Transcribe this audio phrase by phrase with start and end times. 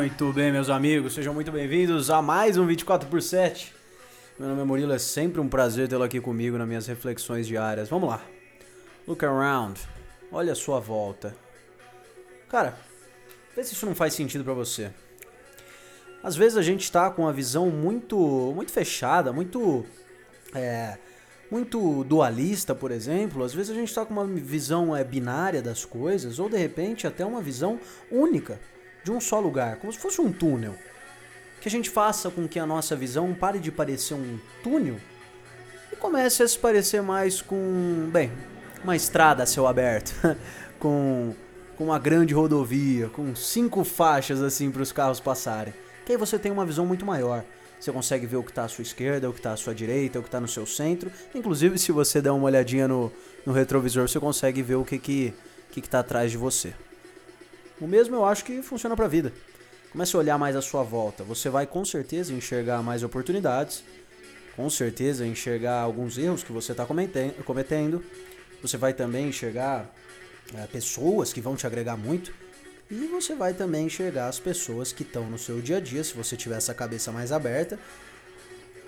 [0.00, 3.74] Muito bem, meus amigos, sejam muito bem-vindos a mais um 24 por 7.
[4.38, 7.86] Meu nome é Murilo, é sempre um prazer tê-lo aqui comigo nas minhas reflexões diárias.
[7.90, 8.24] Vamos lá.
[9.06, 9.78] Look around.
[10.32, 11.36] Olha a sua volta.
[12.48, 12.78] Cara,
[13.54, 14.90] vê se isso não faz sentido para você.
[16.22, 18.16] Às vezes a gente tá com uma visão muito,
[18.56, 19.84] muito fechada, muito
[20.54, 20.96] é,
[21.50, 25.84] muito dualista, por exemplo, às vezes a gente está com uma visão é, binária das
[25.84, 27.78] coisas, ou de repente até uma visão
[28.10, 28.58] única
[29.02, 30.74] de um só lugar, como se fosse um túnel.
[31.60, 34.96] Que a gente faça com que a nossa visão pare de parecer um túnel
[35.92, 38.32] e comece a se parecer mais com, bem,
[38.82, 40.14] uma estrada a céu aberto,
[40.78, 41.34] com,
[41.76, 45.74] com uma grande rodovia, com cinco faixas assim para os carros passarem.
[46.06, 47.44] Que aí você tem uma visão muito maior.
[47.78, 50.18] Você consegue ver o que está à sua esquerda, o que está à sua direita,
[50.18, 51.10] o que está no seu centro.
[51.34, 53.10] Inclusive, se você der uma olhadinha no,
[53.44, 55.34] no retrovisor, você consegue ver o que que
[55.70, 56.74] que está atrás de você.
[57.80, 59.32] O mesmo eu acho que funciona para a vida.
[59.90, 61.24] Comece a olhar mais à sua volta.
[61.24, 63.82] Você vai com certeza enxergar mais oportunidades,
[64.54, 68.04] com certeza enxergar alguns erros que você está cometendo.
[68.62, 69.90] Você vai também enxergar
[70.54, 72.32] é, pessoas que vão te agregar muito.
[72.90, 76.12] E você vai também enxergar as pessoas que estão no seu dia a dia, se
[76.12, 77.78] você tiver essa cabeça mais aberta,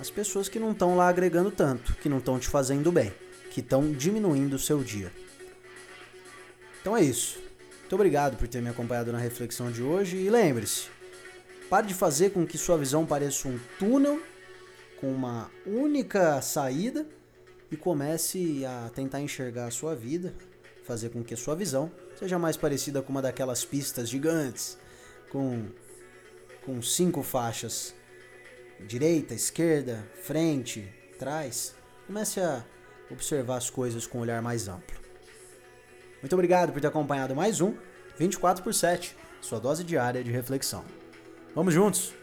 [0.00, 3.12] as pessoas que não estão lá agregando tanto, que não estão te fazendo bem,
[3.50, 5.12] que estão diminuindo o seu dia.
[6.80, 7.43] Então é isso.
[7.84, 10.88] Muito obrigado por ter me acompanhado na reflexão de hoje e lembre-se,
[11.68, 14.22] pare de fazer com que sua visão pareça um túnel
[14.98, 17.06] com uma única saída
[17.70, 20.34] e comece a tentar enxergar a sua vida,
[20.82, 24.78] fazer com que a sua visão seja mais parecida com uma daquelas pistas gigantes,
[25.30, 25.66] com,
[26.64, 27.94] com cinco faixas,
[28.80, 31.74] direita, esquerda, frente, trás.
[32.06, 32.64] Comece a
[33.10, 35.03] observar as coisas com um olhar mais amplo.
[36.24, 37.74] Muito obrigado por ter acompanhado mais um
[38.16, 40.82] 24 por 7, sua dose diária de reflexão.
[41.54, 42.14] Vamos juntos!